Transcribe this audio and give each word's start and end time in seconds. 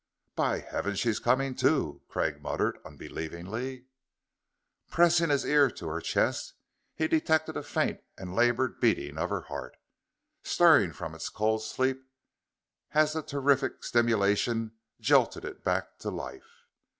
"By 0.35 0.61
heaven, 0.61 0.95
she's 0.95 1.19
coming 1.19 1.53
to!" 1.57 2.01
Craig 2.07 2.41
muttered 2.41 2.79
unbelievingly. 2.83 3.85
Pressing 4.89 5.29
his 5.29 5.45
ear 5.45 5.69
to 5.69 5.89
her 5.89 6.01
chest, 6.01 6.55
he 6.95 7.07
detected 7.07 7.55
a 7.55 7.61
faint 7.61 7.99
and 8.17 8.33
labored 8.35 8.79
beating 8.79 9.19
of 9.19 9.29
her 9.29 9.41
heart, 9.41 9.77
stirring 10.41 10.91
from 10.93 11.13
its 11.13 11.29
cold 11.29 11.61
sleep 11.61 12.01
as 12.95 13.13
the 13.13 13.21
terrific 13.21 13.83
stimulation 13.83 14.71
jolted 14.99 15.45
it 15.45 15.63
back 15.63 15.99
to 15.99 16.09
life. 16.09 16.63